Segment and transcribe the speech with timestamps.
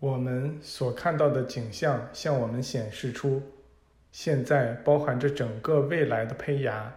[0.00, 3.42] 我们所看到的景象向我们显示出，
[4.12, 6.94] 现在包含着整个未来的胚芽。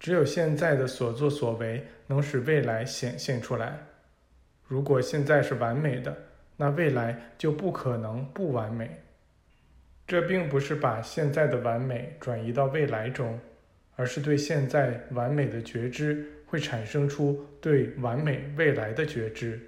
[0.00, 3.78] 只有现在的所作所为能使未来显现出来。
[4.66, 6.16] 如果现在是完美的，
[6.56, 8.90] 那未来就不可能不完美。
[10.06, 13.38] 这并不是把现在的完美转移到未来中，
[13.94, 19.60] 而是对现在完美的觉知会产生出对完美未来的觉知。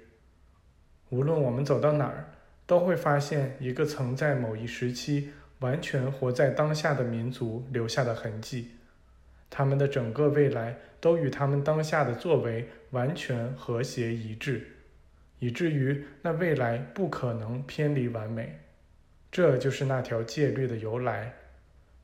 [1.09, 2.25] 无论我们走到哪儿，
[2.69, 5.31] 都会发现一个曾在某一时期
[5.61, 8.69] 完全活在当下的民族留下的痕迹。
[9.49, 14.67] 他们的整个未来都与他们当下的作为完全和谐一致，
[15.39, 18.59] 以至于那未来不可能偏离完美。
[19.31, 21.33] 这就是那条戒律的由来。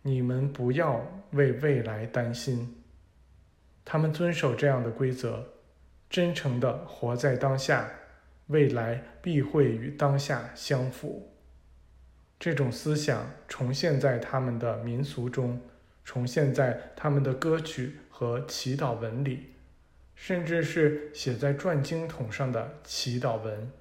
[0.01, 2.75] 你们不要为未来担心。
[3.83, 5.47] 他们遵守这样的规则，
[6.09, 7.87] 真诚地活在当下，
[8.47, 11.31] 未来必会与当下相符。
[12.39, 15.61] 这种思想重现在他们的民俗中。
[16.03, 19.55] 重现在他们的歌曲和祈祷文里，
[20.13, 23.71] 甚至是写在转经筒上的祈祷文。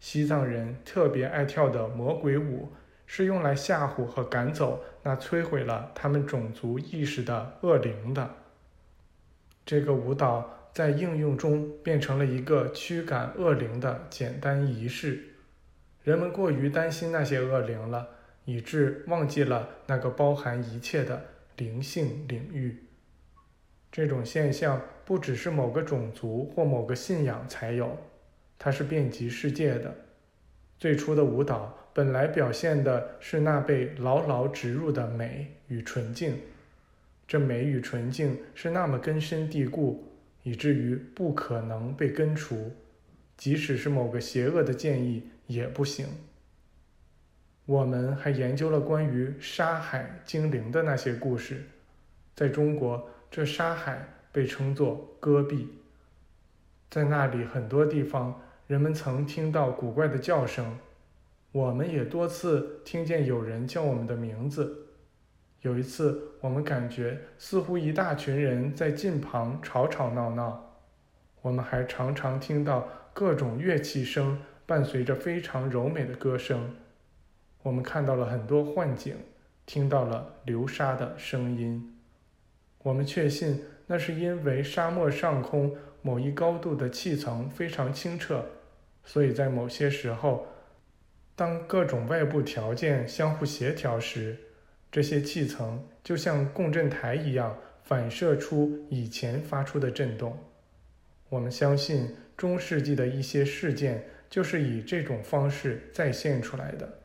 [0.00, 2.72] 西藏人特别爱跳的魔鬼舞，
[3.04, 8.36] 是用来吓唬和赶走那摧毁了他们种族意识的恶灵的。
[9.66, 15.18] 这个舞蹈在应用中变成了一个驱赶恶灵的简单仪式。
[16.02, 18.06] 人们过于担心那些恶灵了，
[18.44, 21.24] 以致忘记了那个包含一切的。
[21.56, 22.76] 灵性领域，
[23.92, 27.96] 这种现象不只是某个种族或某个信仰才有，
[28.58, 29.94] 它是遍及世界的。
[30.80, 36.40] 最初的舞蹈本来表现的是那被牢牢植入的美与纯净，
[37.28, 40.13] 这美与纯净是那么根深蒂固，
[40.44, 42.72] 以至于不可能被根除，
[43.36, 46.06] 即使是某个邪恶的建议也不行。
[47.66, 51.64] 我们还研究了关于沙海精灵的那些故事。
[52.36, 55.68] 在中国，这沙海被称作戈壁。
[56.90, 60.78] 在那里，很多地方人们曾听到古怪的叫声。
[61.52, 64.83] 我们也多次听见有人叫我们的名字。
[65.64, 70.78] 有一次，我们感觉似乎一大群人在近旁吵吵闹闹。
[71.40, 76.76] 我们还常常听到各种乐器声伴随着非常柔美的歌声。
[77.62, 79.16] 我们看到了很多幻景，
[79.64, 81.98] 听到了流沙的声音。
[82.82, 88.44] 我们确信那是因为沙漠上空某一高度的气层非常清澈，
[89.02, 90.46] 所以在某些时候，
[91.34, 94.36] 当各种外部条件相互协调时，
[94.94, 100.38] 这些气层就像共振台一样反射出以前发出的震动。
[101.28, 107.00] 我们相信中世纪的一些事件就是以这种方式再现出来的。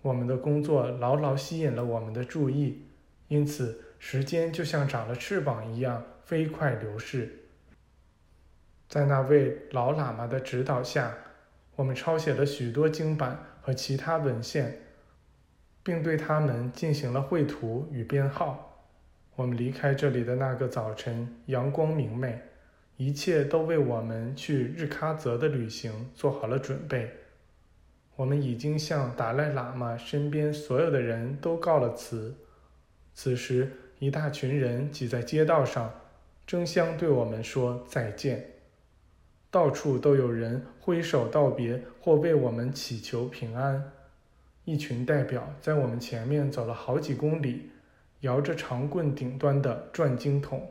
[0.00, 2.82] 我们的工作牢牢吸引了我们的注意，
[3.28, 7.44] 因此时间就像长了翅膀一样飞快流逝。
[8.88, 11.16] 在那位老喇嘛的指导下，
[11.76, 14.80] 我们抄写了许多经版和其他文献，
[15.82, 18.68] 并对它们进行了绘图与编号。
[19.34, 22.38] 我们离开这里的那个早晨，阳光明媚，
[22.96, 27.10] 一切都为我们去日喀则的旅行做好了准备。
[28.14, 32.34] 我们已经向达赖喇嘛身边所有的人都告了辞。
[33.14, 35.92] 此时，一大群人挤在街道上，
[36.46, 38.46] 争相对我们说再见。
[39.50, 43.92] 到处都有人挥手道别或为我们祈求平安。
[44.64, 47.70] 一群代表在我们前面走了好几公里，
[48.20, 50.70] 摇着长棍顶端的转经筒。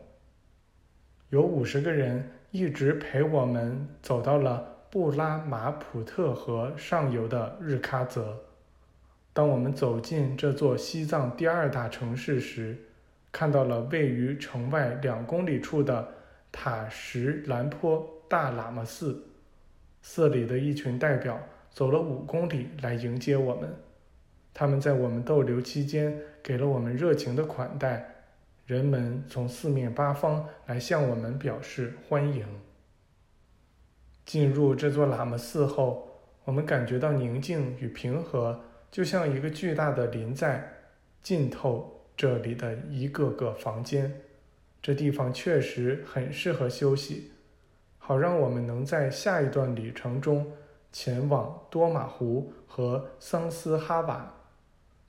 [1.30, 4.70] 有五十个人一直陪我们走到了。
[4.92, 8.38] 布拉马普特河上游的日喀则。
[9.32, 12.78] 当我们走进这座西藏第二大城市时，
[13.32, 16.06] 看到了位于城外两公里处的
[16.52, 19.24] 塔什兰坡大喇嘛寺。
[20.02, 21.42] 寺里的一群代表
[21.72, 23.74] 走了五公里来迎接我们。
[24.54, 28.08] 他们在我们逗留期间给了我们热情的款待。
[28.66, 32.46] 人们从四面八方来向我们表示欢迎。
[34.26, 36.08] 进入这座喇嘛寺后，
[36.46, 40.72] 我们感觉到宁静与平和，就像一个巨大的林在
[41.22, 44.22] 浸透这里的一个个房间。
[44.82, 47.32] 这地方确实很适合休息，
[47.98, 50.52] 好让我们能在下一段旅程中
[50.92, 54.34] 前往多玛湖和桑斯哈瓦。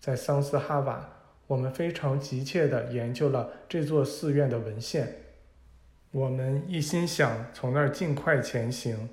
[0.00, 1.08] 在桑斯哈瓦，
[1.46, 5.18] 我们非常急切地研究了这座寺院的文献。
[6.10, 9.08] 我们一心想从那儿尽快前行，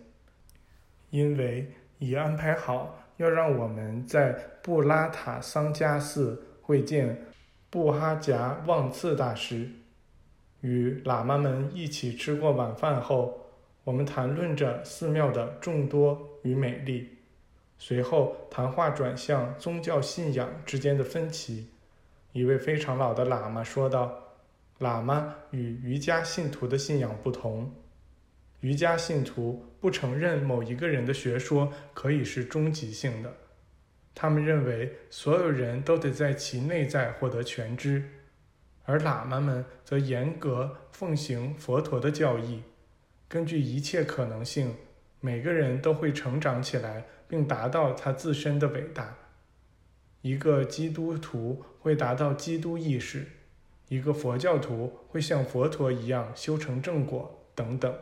[1.12, 4.34] 因为已安排好要让我们在
[4.64, 7.28] 布拉塔桑加寺会见
[7.70, 9.70] 布哈夹旺次大师。
[10.62, 13.46] 与喇嘛们一起吃过晚饭后，
[13.90, 17.10] 我们谈论着寺庙的众多与美丽。
[17.80, 21.70] 随后，谈话转向宗教信仰之间的分歧。
[22.32, 24.36] 一位非常老的喇嘛说道
[24.78, 27.74] ：“喇嘛与瑜伽信徒的信仰不同，
[28.60, 33.34] 瑜伽信徒不承认某一个人的学说可以是终极性的，
[34.14, 38.04] 他们认为所有人都得在其内在获得全知。”
[38.86, 42.62] 而喇嘛们则严格奉行佛陀的教义，
[43.30, 44.76] 根据一切可能性，
[45.22, 49.16] 每个人都会成长起来，并达到他自身的伟大。
[50.22, 53.28] 一个基督徒会达到基督意识，
[53.88, 57.94] 一个佛教徒会像佛陀一样修成正果，等等。